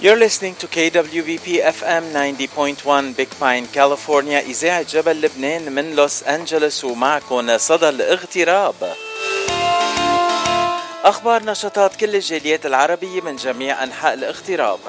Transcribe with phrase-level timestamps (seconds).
[0.00, 4.40] You're listening to KWBP FM 90.1 Big Pine, California.
[4.40, 8.74] إذاعة جبل لبنان من لوس أنجلوس ومعكم صدى الاغتراب.
[11.04, 14.80] أخبار نشاطات كل الجاليات العربية من جميع أنحاء الاغتراب.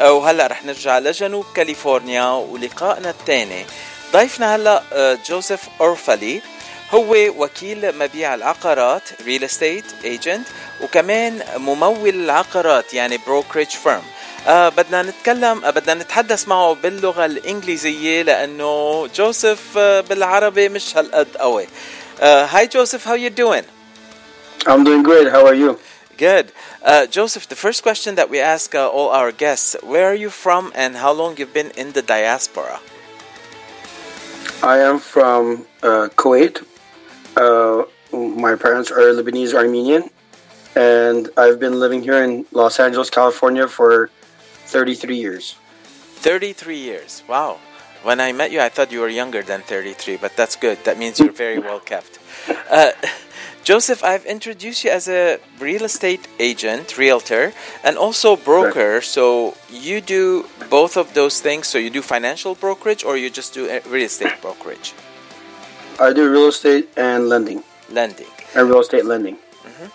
[0.00, 3.66] وهلا رح نرجع لجنوب كاليفورنيا ولقائنا الثاني.
[4.12, 4.82] ضيفنا هلا
[5.28, 6.42] جوزيف اورفالي
[6.94, 10.46] هو وكيل مبيع العقارات ريل استيت ايجنت
[10.80, 14.02] وكمان ممول العقارات يعني بروكريج فيرم
[14.46, 21.36] آه بدنا نتكلم آه بدنا نتحدث معه باللغة الإنجليزية لأنه جوزيف آه بالعربي مش هالقد
[21.36, 21.66] قوي.
[22.20, 23.64] Uh, hi Joseph, how you doing?
[24.66, 25.28] I'm doing great.
[25.32, 25.78] How are you?
[26.18, 26.52] Good.
[26.84, 30.30] Uh, Joseph, the first question that we ask uh, all our guests, where are you
[30.30, 32.78] from and how long you've been in the diaspora?
[34.62, 36.56] I am from uh, Kuwait.
[38.42, 40.10] My parents are Lebanese Armenian,
[40.74, 44.10] and I've been living here in Los Angeles, California for
[44.66, 45.54] 33 years.
[46.16, 47.22] 33 years.
[47.28, 47.60] Wow.
[48.02, 50.82] When I met you, I thought you were younger than 33, but that's good.
[50.82, 52.18] That means you're very well kept.
[52.68, 52.90] Uh,
[53.62, 57.52] Joseph, I've introduced you as a real estate agent, realtor,
[57.84, 59.00] and also broker.
[59.02, 61.68] So you do both of those things.
[61.68, 64.94] So you do financial brokerage or you just do real estate brokerage?
[66.00, 67.62] I do real estate and lending.
[67.92, 68.26] Lending.
[68.54, 69.36] And real estate lending.
[69.36, 69.86] Mm-hmm.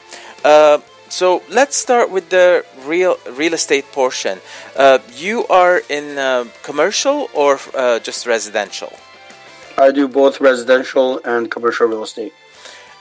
[0.45, 4.39] Uh, so let's start with the real real estate portion.
[4.75, 8.93] Uh, you are in uh, commercial or uh, just residential?
[9.77, 12.33] I do both residential and commercial real estate.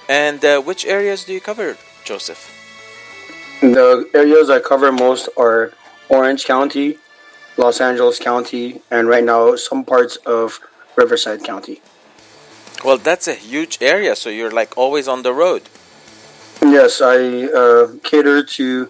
[0.08, 2.52] And uh, which areas do you cover, Joseph?
[3.60, 5.72] The areas I cover most are
[6.08, 6.98] Orange County,
[7.56, 10.60] Los Angeles County, and right now some parts of
[10.96, 11.80] Riverside County.
[12.86, 15.62] Well, that's a huge area, so you're like always on the road.
[16.62, 18.88] Yes, I uh, cater to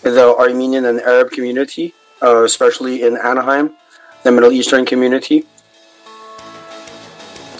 [0.00, 1.92] the Armenian and Arab community,
[2.22, 3.76] uh, especially in Anaheim,
[4.22, 5.44] the Middle Eastern community.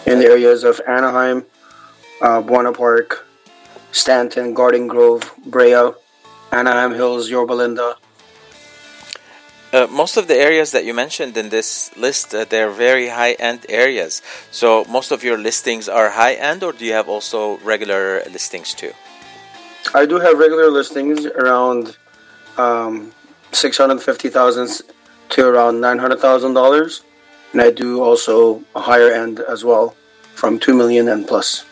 [0.06, 1.44] In the areas of Anaheim,
[2.22, 3.28] uh, Buena Park,
[3.92, 5.92] Stanton, Garden Grove, Brea,
[6.50, 7.96] Anaheim Hills, Yorba Linda.
[9.74, 13.66] Uh, most of the areas that you mentioned in this list, uh, they're very high-end
[13.68, 14.22] areas.
[14.52, 18.92] So most of your listings are high-end, or do you have also regular listings too?
[19.92, 21.96] I do have regular listings around
[22.56, 23.10] um,
[23.50, 24.68] six hundred fifty thousand
[25.30, 27.02] to around nine hundred thousand dollars,
[27.50, 29.96] and I do also a higher end as well,
[30.38, 31.66] from two million and plus.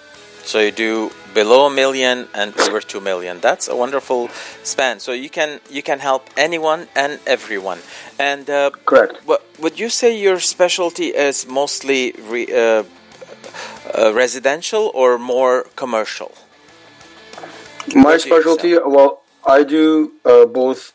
[0.44, 3.40] So you do below a million and over two million.
[3.40, 4.28] That's a wonderful
[4.62, 5.00] span.
[5.00, 7.78] So you can you can help anyone and everyone.
[8.18, 9.20] And uh, correct.
[9.24, 12.84] What would you say your specialty is mostly re, uh,
[13.98, 16.32] uh, residential or more commercial?
[17.94, 20.92] My specialty, well, I do uh, both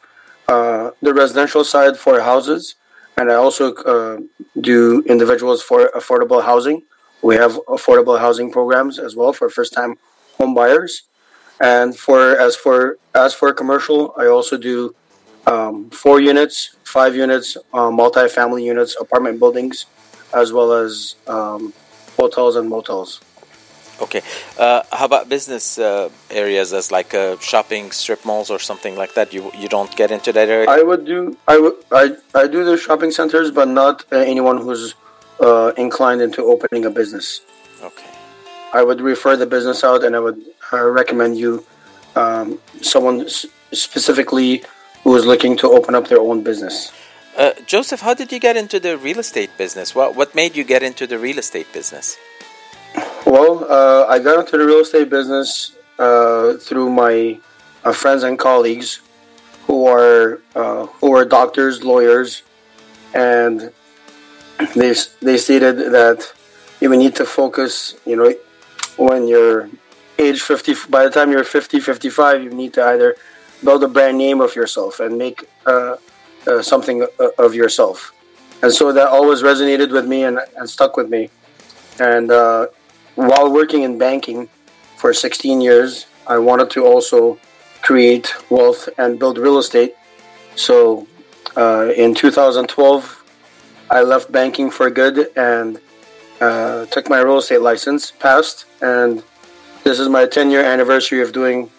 [0.48, 2.76] uh, the residential side for houses,
[3.18, 4.20] and I also uh,
[4.62, 6.84] do individuals for affordable housing.
[7.22, 9.96] We have affordable housing programs as well for first-time
[10.38, 11.04] home buyers,
[11.60, 14.96] and for as for as for commercial, I also do
[15.48, 19.86] um, four units, five units, uh, multi-family units, apartment buildings,
[20.34, 21.74] as well as um,
[22.18, 23.22] hotels and motels.
[24.00, 24.22] Okay.
[24.60, 29.16] Uh, how about business uh, areas as like uh, shopping strip malls or something like
[29.16, 29.34] that?
[29.34, 30.70] You you don't get into that area.
[30.70, 34.60] I would do I would I, I do the shopping centers, but not uh, anyone
[34.62, 34.94] who's
[35.40, 37.42] uh, inclined into opening a business.
[37.82, 38.10] Okay.
[38.74, 40.42] I would refer the business out, and I would
[40.74, 41.66] uh, recommend you
[42.16, 43.28] um, someone
[43.72, 44.64] specifically
[45.04, 46.92] who is looking to open up their own business.
[47.68, 49.94] Joseph, how did you get into the real estate business?
[49.94, 52.18] What what made you get into the real estate business?
[53.26, 57.38] Well, uh, I got into the real estate business uh, through my
[57.84, 59.02] uh, friends and colleagues
[59.68, 62.42] who are uh, who are doctors, lawyers,
[63.14, 63.72] and
[64.76, 66.32] they they stated that
[66.80, 67.96] you need to focus.
[68.06, 68.34] You know,
[68.98, 69.70] when you're
[70.20, 73.16] age 50, by the time you're 50, 55, you need to either
[73.64, 75.98] build a brand name of yourself and make uh,
[76.48, 77.06] uh, something
[77.38, 78.14] of yourself.
[78.64, 81.30] And so that always resonated with me and, and stuck with me.
[82.00, 82.30] And
[83.18, 84.50] while working in banking
[84.98, 87.40] for 16 years, I wanted to also
[87.82, 89.96] create wealth and build real estate.
[90.56, 91.08] So
[91.56, 93.17] uh, in 2012,
[93.90, 95.80] I left banking for good and
[96.42, 99.24] uh, took my real estate license, passed, and
[99.84, 101.70] this is my 10 year anniversary of doing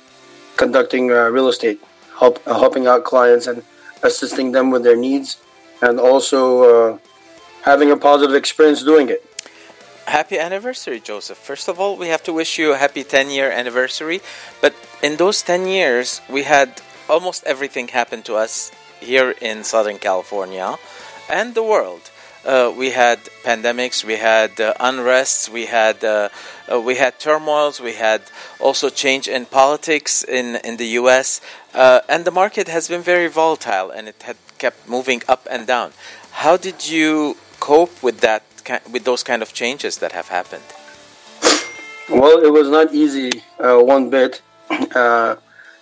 [0.56, 1.80] conducting uh, real estate,
[2.18, 3.62] help, helping out clients and
[4.02, 5.36] assisting them with their needs,
[5.82, 6.40] and also
[6.94, 6.98] uh,
[7.62, 9.24] having a positive experience doing it.
[10.06, 11.36] Happy anniversary, Joseph.
[11.36, 14.22] First of all, we have to wish you a happy 10 year anniversary.
[14.62, 19.98] But in those 10 years, we had almost everything happen to us here in Southern
[19.98, 20.78] California
[21.28, 22.10] and the world.
[22.44, 26.28] Uh, we had pandemics, we had uh, unrests, we had uh,
[26.72, 28.22] uh we had turmoils, we had
[28.60, 31.40] also change in politics in in the U.S.
[31.74, 35.66] Uh, and the market has been very volatile, and it had kept moving up and
[35.66, 35.92] down.
[36.30, 38.42] How did you cope with that
[38.90, 40.68] with those kind of changes that have happened?
[42.08, 44.40] Well, it was not easy uh, one bit.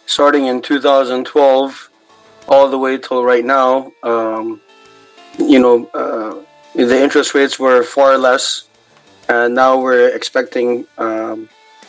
[0.07, 1.91] starting in 2012,
[2.49, 3.93] all the way till right now.
[4.03, 4.61] Um,
[5.39, 6.43] you know, uh,
[6.75, 8.69] the interest rates were far less,
[9.29, 11.49] and now we're expecting um,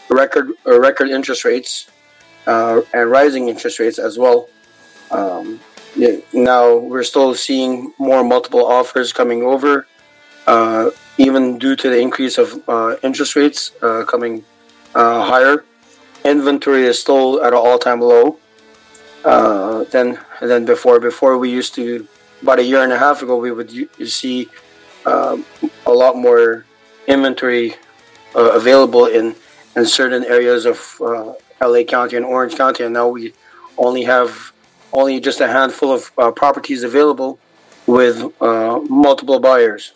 [0.10, 1.88] record uh, record interest rates
[2.46, 4.50] uh, and rising interest rates as well.
[5.12, 5.60] Um,
[6.34, 9.88] now we're still seeing more multiple offers coming over,
[10.46, 14.44] uh, even due to the increase of uh, interest rates uh, coming
[14.94, 15.64] higher.
[16.26, 18.38] Inventory is still at an all-time low.
[19.92, 21.00] than than before.
[21.00, 22.08] Before we used to
[22.42, 23.72] about a year and a half ago, we would
[24.07, 24.50] see
[25.06, 25.45] um,
[25.86, 26.66] a lot more
[27.07, 27.75] inventory
[28.36, 29.36] uh, available in,
[29.75, 33.34] in certain areas of uh, LA County and Orange County, and now we
[33.78, 34.51] only have
[34.94, 37.39] only just a handful of uh, properties available
[37.86, 39.94] with uh, multiple buyers.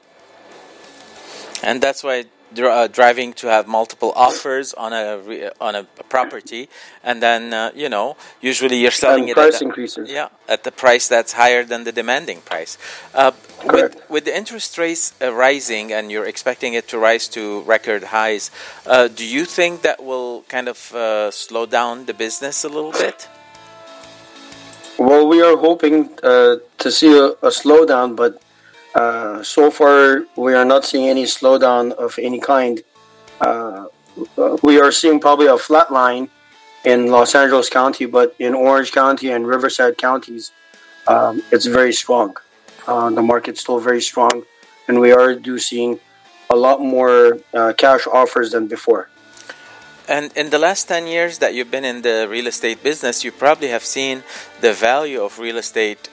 [1.63, 2.25] And that's why
[2.59, 6.69] uh, driving to have multiple offers on a on a property,
[7.03, 10.09] and then uh, you know usually you're selling and it price at increases.
[10.09, 12.77] Yeah, at the price that's higher than the demanding price.
[13.13, 13.31] Uh,
[13.65, 18.03] with with the interest rates uh, rising, and you're expecting it to rise to record
[18.03, 18.51] highs,
[18.85, 22.91] uh, do you think that will kind of uh, slow down the business a little
[22.91, 23.27] bit?
[24.99, 28.41] Well, we are hoping to see a, a slowdown, but
[28.95, 32.83] uh, so far, we are not seeing any slowdown of any kind.
[33.39, 33.85] Uh,
[34.61, 36.29] we are seeing probably a flat line
[36.83, 40.51] in Los Angeles County, but in Orange County and Riverside counties,
[41.07, 42.35] um, it's very strong.
[42.87, 44.43] Uh, the market's still very strong,
[44.87, 45.99] and we are do seeing
[46.49, 49.07] a lot more uh, cash offers than before.
[50.09, 53.31] And in the last 10 years that you've been in the real estate business, you
[53.31, 54.23] probably have seen
[54.59, 56.09] the value of real estate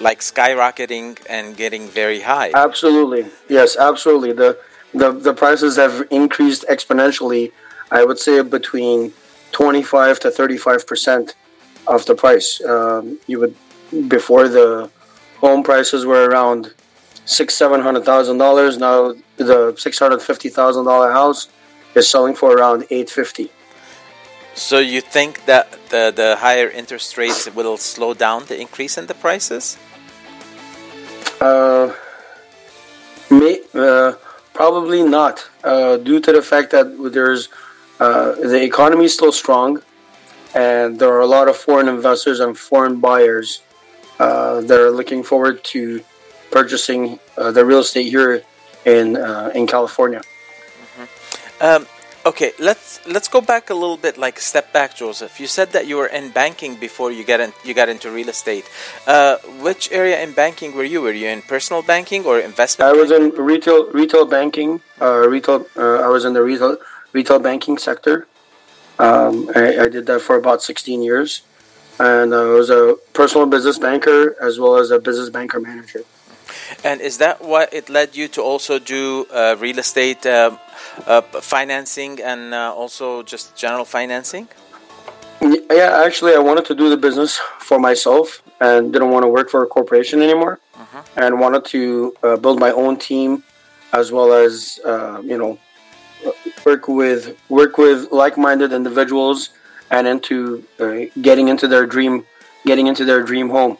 [0.00, 2.50] like skyrocketing and getting very high.
[2.54, 4.32] Absolutely, yes, absolutely.
[4.32, 4.58] The
[4.94, 7.52] the the prices have increased exponentially.
[7.90, 9.12] I would say between
[9.52, 11.34] twenty five to thirty five percent
[11.86, 12.62] of the price.
[12.64, 13.54] Um, you would
[14.08, 14.90] before the
[15.38, 16.72] home prices were around
[17.24, 18.78] six seven hundred thousand dollars.
[18.78, 21.48] Now the six hundred fifty thousand dollar house
[21.94, 23.50] is selling for around eight fifty.
[24.54, 29.06] So you think that the, the higher interest rates will slow down the increase in
[29.06, 29.78] the prices?
[31.40, 31.94] Uh,
[33.30, 34.12] may, uh,
[34.54, 37.48] probably not, uh, due to the fact that there's
[38.00, 39.82] uh, the economy is still strong,
[40.54, 43.62] and there are a lot of foreign investors and foreign buyers
[44.18, 46.02] uh, that are looking forward to
[46.50, 48.42] purchasing uh, the real estate here
[48.84, 49.16] in
[49.54, 50.20] in California.
[50.20, 51.64] Mm-hmm.
[51.64, 51.86] Um,
[52.28, 55.40] Okay, let's let's go back a little bit, like step back, Joseph.
[55.40, 58.28] You said that you were in banking before you got in, you got into real
[58.28, 58.68] estate.
[59.06, 61.00] Uh, which area in banking were you?
[61.00, 62.92] Were you in personal banking or investment?
[62.92, 64.82] I was in retail retail banking.
[65.00, 65.64] Uh, retail.
[65.74, 66.76] Uh, I was in the retail
[67.14, 68.26] retail banking sector.
[68.98, 71.40] Um, I, I, did that for about sixteen years,
[71.98, 76.04] and I was a personal business banker as well as a business banker manager.
[76.84, 80.58] And is that what it led you to also do uh, real estate um,
[81.06, 84.48] uh, financing and uh, also just general financing?
[85.40, 89.50] Yeah, actually, I wanted to do the business for myself and didn't want to work
[89.50, 91.02] for a corporation anymore, uh-huh.
[91.16, 93.44] and wanted to uh, build my own team,
[93.92, 95.58] as well as uh, you know
[96.66, 99.50] work with work with like-minded individuals
[99.90, 102.24] and into uh, getting into their dream
[102.66, 103.78] getting into their dream home.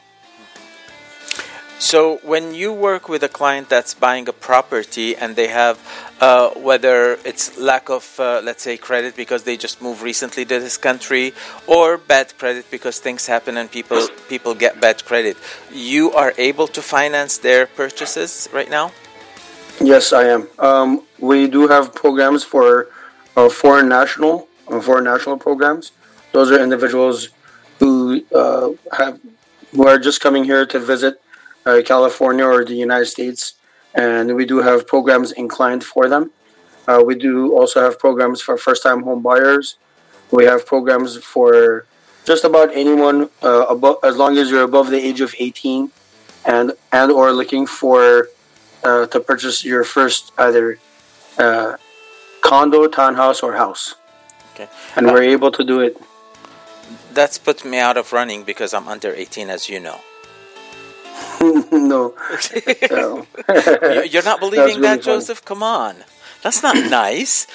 [1.78, 5.78] So when you work with a client that's buying a property and they have
[6.20, 10.58] uh, whether it's lack of uh, let's say credit because they just moved recently to
[10.58, 11.32] this country
[11.68, 15.36] or bad credit because things happen and people people get bad credit
[15.72, 18.90] you are able to finance their purchases right now?
[19.80, 20.48] Yes i am.
[20.58, 22.88] Um, we do have programs for
[23.36, 25.92] uh, foreign national uh, foreign national programs.
[26.32, 27.28] Those are individuals
[27.78, 29.20] who uh, have
[29.70, 31.22] who are just coming here to visit
[31.66, 33.54] uh, California or the United States,
[33.94, 36.30] and we do have programs inclined for them.
[36.86, 39.76] Uh, we do also have programs for first-time home buyers.
[40.30, 41.86] We have programs for
[42.24, 45.90] just about anyone uh, above, as long as you're above the age of 18,
[46.46, 48.28] and and or looking for
[48.84, 50.78] uh, to purchase your first either
[51.38, 51.76] uh,
[52.42, 53.94] condo, townhouse, or house.
[54.54, 55.96] Okay, and we're able to do it
[57.12, 60.00] that's put me out of running because I'm under 18, as you know.
[61.72, 62.14] no.
[62.90, 63.26] no.
[64.02, 65.44] You're not believing really that, Joseph?
[65.44, 65.96] Come on.
[66.42, 67.46] That's not nice.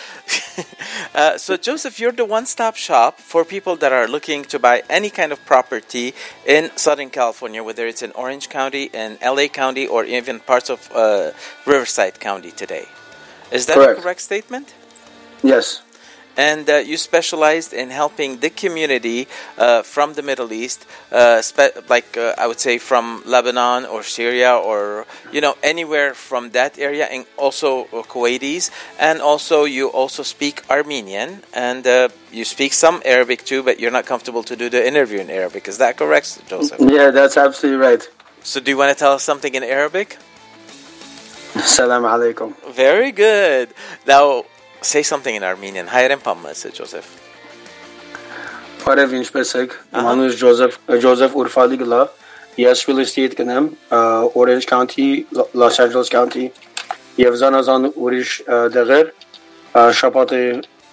[1.16, 4.84] uh, so, Joseph, you're the one stop shop for people that are looking to buy
[4.90, 6.14] any kind of property
[6.46, 10.92] in Southern California, whether it's in Orange County, in LA County, or even parts of
[10.94, 11.32] uh,
[11.66, 12.86] Riverside County today.
[13.52, 14.00] Is that correct.
[14.00, 14.74] a correct statement?
[15.44, 15.82] Yes
[16.38, 21.42] and uh, you specialized in helping the community uh, from the Middle East, uh,
[21.90, 26.80] like uh, I would say from Lebanon or Syria or you know anywhere from that
[26.80, 32.74] area, and also uh, Kuwaitis, and also you also speak Armenian and uh, you speak
[32.74, 35.68] some Arabic too, but you're not comfortable to do the interview in Arabic.
[35.68, 36.80] Is that correct, Joseph?
[36.80, 38.08] Yeah, that's absolutely right.
[38.44, 40.18] So, do you want to tell us something in Arabic?
[41.62, 42.56] Salam alaikum.
[42.74, 43.70] Very good.
[44.08, 44.46] Now,
[44.83, 45.89] say something in Armenian.
[45.89, 47.09] Հայերեն պամմասը Joseph.
[48.85, 52.07] Բարև ինչպեսեք։ Մանուս Joseph Joseph Urfali գլա։
[52.59, 53.71] Ես real estate կնեմ
[54.35, 56.49] Orange County, Los Angeles County
[57.19, 58.33] եւ զանազան ուրիշ
[58.75, 59.09] դեղեր
[59.99, 60.43] շաբաթը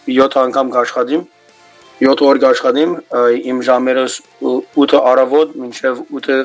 [0.10, 1.26] 7 անգամ կաշխատիմ
[2.02, 2.96] 7 օր կաշխատիմ
[3.52, 4.18] իմ ժամերս
[4.54, 6.42] 8 առավոտ մինչև 8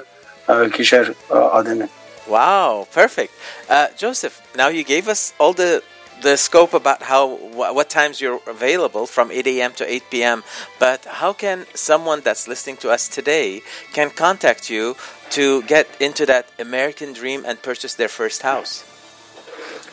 [0.77, 1.89] գիշեր ադենը
[2.31, 3.33] Wow, perfect.
[3.69, 5.83] Uh, Joseph, now you gave us all the
[6.26, 9.74] the scope about how what times you're available from 8 a.m.
[9.74, 10.44] to 8 p.m.
[10.80, 13.62] But how can someone that's listening to us today
[13.94, 14.98] can contact you
[15.38, 18.84] to get into that American dream and purchase their first house?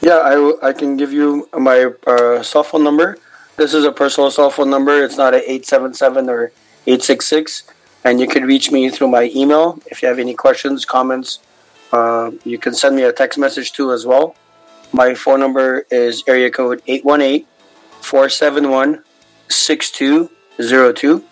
[0.01, 3.19] Yeah, I, I can give you my uh, cell phone number.
[3.59, 5.05] This is a personal cell phone number.
[5.05, 6.51] It's not an 877 or
[6.87, 7.65] 866.
[8.05, 9.79] And you can reach me through my email.
[9.87, 11.41] If you have any questions, comments,
[11.93, 14.35] uh, you can send me a text message too as well.
[14.93, 17.47] My phone number is area code 818
[18.01, 19.03] 471
[19.49, 21.25] 6202.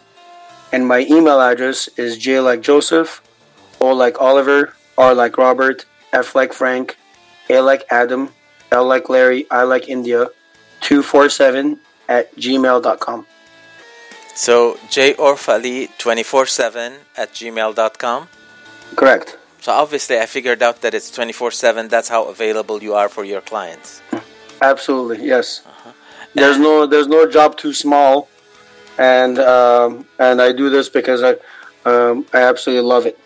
[0.73, 3.23] And my email address is J like Joseph,
[3.81, 6.97] O like Oliver, R like Robert, F like Frank,
[7.50, 8.31] A like Adam,
[8.73, 10.29] L like Larry, I like India,
[10.81, 13.26] 247 at gmail.com.
[14.35, 18.29] So J Orfali 24 7 at gmail.com?
[18.97, 19.37] Correct.
[19.61, 21.88] So obviously, I figured out that it's 24 7.
[21.88, 24.00] That's how available you are for your clients.
[24.62, 25.62] Absolutely, yes.
[25.67, 25.93] Uh-huh.
[26.35, 28.29] There's no there's no job too small,
[28.99, 31.33] and um, and I do this because I
[31.85, 33.19] um, I absolutely love it.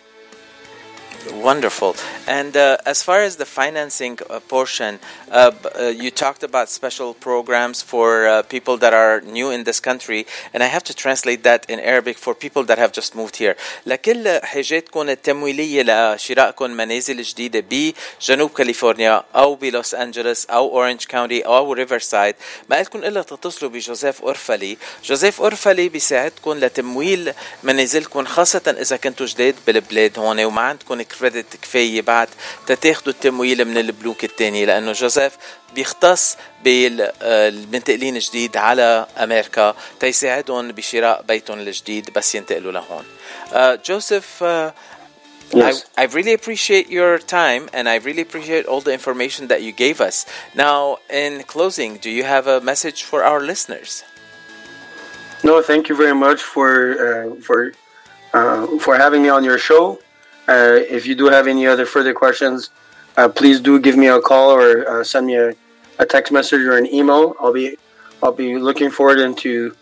[1.28, 1.96] Wonderful.
[2.26, 4.98] And uh, as far as the financing uh, portion,
[5.30, 9.80] uh, uh you talked about special programs for uh, people that are new in this
[9.80, 13.36] country, and I have to translate that in Arabic for people that have just moved
[13.36, 13.56] here.
[13.86, 21.72] لكل حاجاتكم التمويلية لشرائكم منازل جديدة بجنوب كاليفورنيا أو بلوس أنجلوس أو أورنج كاونتي أو
[21.72, 22.34] ريفرسايد
[22.70, 27.32] ما لكم إلا تتصلوا بجوزيف أورفالي جوزيف أورفالي بيساعدكم لتمويل
[27.62, 32.27] منازلكم خاصة إذا كنتوا جداد بالبلاد هون وما عندكم كريدت كفايه بعد
[32.67, 35.33] تتاخذوا التمويل من البنوك الثانية لأنه جوزيف
[35.75, 43.05] بيختص بالمنتقلين جديد على أمريكا تيساعدهم بشراء بيتهم الجديد بس ينتقلوا لهون.
[43.85, 44.43] جوزيف
[45.53, 45.85] Yes.
[45.95, 49.71] I, I really appreciate your time and I really appreciate all the information that you
[49.71, 50.25] gave us.
[50.55, 54.03] Now, in closing, do you have a message for our listeners?
[55.43, 56.69] No, thank you very much for
[57.05, 57.73] uh, for
[58.33, 59.99] uh, for having me on your show.
[60.47, 62.69] Uh, if you do have any other further questions,
[63.17, 65.53] uh, please do give me a call or uh, send me a,
[65.99, 67.35] a, text message or an email.
[67.39, 67.77] I'll be
[68.21, 69.75] I'll be looking forward into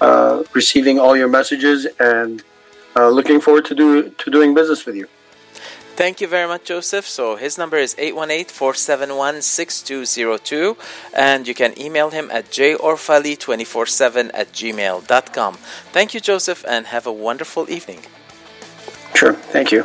[0.00, 2.42] uh, receiving all your messages and
[2.96, 5.06] uh, looking forward to do to doing business with you.
[5.96, 7.06] Thank you very much, Joseph.
[7.06, 10.78] So his number is 818-471-6202
[11.14, 15.58] and you can email him at jorfali247 at gmail.com.
[15.92, 18.00] Thank you, Joseph, and have a wonderful evening.
[19.14, 19.34] Sure.
[19.34, 19.84] Thank you.